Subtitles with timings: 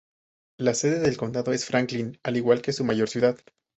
[0.57, 3.37] La sede del condado es Franklin, al igual que su mayor ciudad.